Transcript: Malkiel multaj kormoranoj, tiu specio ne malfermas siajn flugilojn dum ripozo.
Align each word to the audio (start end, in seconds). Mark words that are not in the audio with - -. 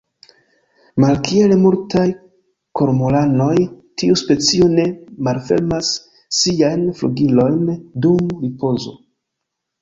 Malkiel 1.03 1.51
multaj 1.65 2.05
kormoranoj, 2.81 3.57
tiu 4.03 4.17
specio 4.21 4.71
ne 4.79 4.87
malfermas 5.29 5.91
siajn 6.39 6.83
flugilojn 7.03 7.61
dum 8.07 8.35
ripozo. 8.41 8.97